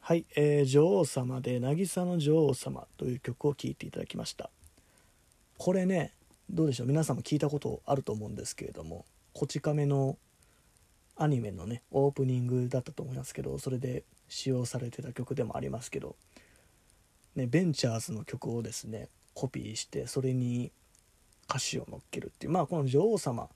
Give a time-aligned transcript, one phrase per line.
[0.00, 4.50] はい、えー、女王様で「渚の女王様」という曲を聴いていただきました。
[5.58, 6.12] これね
[6.50, 6.88] どうでしょう？
[6.88, 10.18] 皆さんも聞いたことあると思うんですけれども「こち亀」の
[11.16, 16.16] アニメのねオープニングだったと思いますけどそれで使用されてた曲でもありますけど、
[17.36, 20.72] ね、ベンチャーズの曲をですねコピーしてそれに
[21.48, 23.48] 歌詞を乗っけるっていうまあこの女王様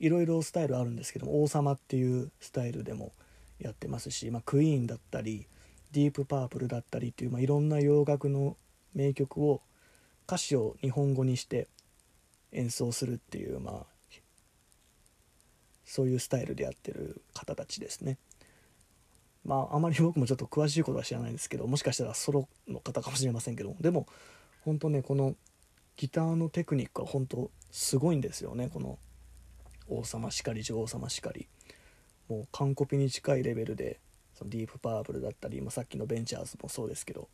[0.00, 3.12] いろいろスタイルあるんですけども王様っていうスタイルでも
[3.58, 5.46] やってますし、まあ、クイーンだったり
[5.92, 8.56] ディープパープルだったりっていう、まあ、いろんな洋楽の
[8.94, 9.62] 名曲を
[10.26, 11.68] 歌詞を日本語にして
[12.52, 13.86] 演奏するっていう、まあ、
[15.84, 18.18] そういうスタイルでやってる方たちですね。
[19.44, 24.06] まああまり僕もちょっと詳しいことは知らないんですけどもしかしたらソロの方かもしれませんけどでも
[24.64, 25.34] 本当ねこの
[25.96, 28.70] ギターのテクニックは本当すごいんですよね。
[28.72, 28.98] この
[29.88, 31.46] 王様しかり女王様しかり。
[32.28, 33.98] もう完コピに近いレベルで
[34.34, 37.28] そのディープパープルだったり、まあ、さっきのベンチャーズもそうですけど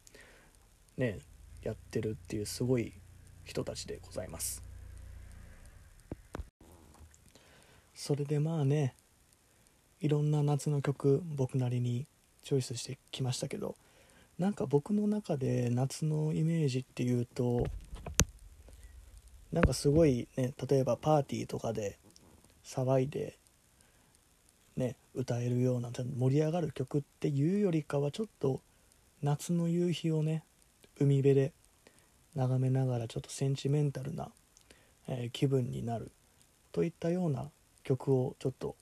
[0.97, 1.19] ね
[1.63, 2.93] やってるっていうすごい
[3.45, 4.63] 人たちでございます。
[7.95, 8.95] それでまあね
[10.01, 12.07] いろんな夏の曲僕なりに
[12.43, 13.77] チョイスしてきましたけど
[14.39, 17.67] なんか僕の中で夏のイメージっていうと
[19.53, 21.99] なんかすごいね例えばパーティーとかで
[22.65, 23.37] 騒いで
[24.81, 28.61] ね歌えるような盛り上がる曲っていうよりかはちょっと
[29.23, 30.43] 夏の夕日をね
[30.99, 31.53] 海辺で
[32.35, 34.31] 眺めながらちょっとセンチメンタルな、
[35.07, 36.11] えー、気分になる
[36.73, 37.51] といったような
[37.85, 38.77] 曲をちょっと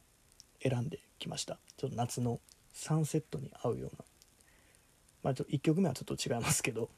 [0.63, 1.59] 選んできました。
[1.77, 2.41] ちょっと夏の
[2.73, 4.05] サンセットに合うような。
[5.23, 6.91] まあちょ1曲目はちょっと違いますけど。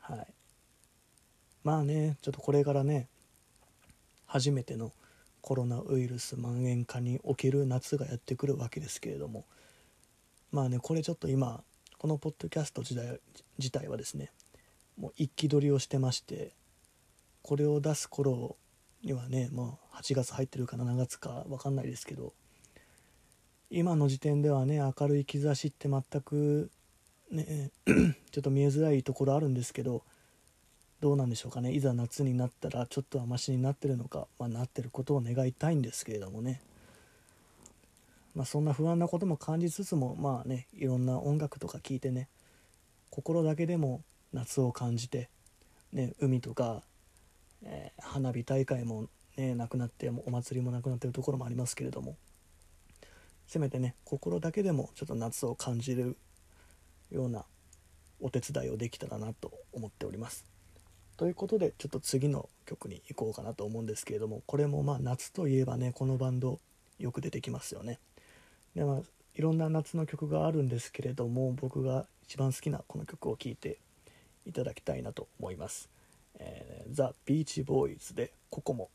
[0.00, 0.26] はい。
[1.64, 3.08] まあねちょっとこれからね
[4.26, 4.92] 初めての
[5.42, 9.44] コロナウイルス蔓延下における夏がやってくるわけですけれども。
[10.52, 11.62] まあねこれちょっと今
[11.98, 13.18] このポッドキャスト時代
[13.58, 14.30] 自体はですね
[14.98, 16.52] もう一気取りをしてまして
[17.42, 18.56] これを出す頃
[19.02, 22.34] にはねもう8月入ってるか7月か分かんないですけど
[23.70, 26.70] 今の時点ではね明るい兆しって全く
[27.30, 27.70] ね
[28.30, 30.02] ちょっと見えづらいところあるんですけど
[31.02, 36.60] どうなんでしょうかねいざ夏になったらちょっとはマシになってるのか、まあ、なってることを願いたいんですけれどもね、
[38.36, 42.28] まあ、そんな不安なことも感じつつもまあねいろんな音楽とか聴いてね
[43.10, 44.02] 心だけでも
[44.32, 45.28] 夏を感じて、
[45.92, 46.82] ね、海とか、
[47.64, 52.14] えー、花火大会もねなくなってお祭りもなくなってるところもありますけれども
[53.48, 56.16] せめてね心だけでもちょっと夏を感じる
[57.10, 57.44] ような
[58.20, 60.51] お手伝いをできたらなと思っております。
[61.16, 66.58] ということでちょっと次の曲に行こうかなと思うんですけれどもこれもまあ夏といえばねこのバンド
[66.98, 67.98] よく出てきますよね。
[68.74, 69.00] でまあ
[69.34, 73.78] いろんな夏の曲があるんですけれども僕が一番好きなこの曲を聴いて
[74.46, 75.88] いただきたいなと思います。
[76.38, 78.90] えー、ザ・ビーチボーイズで「ここも」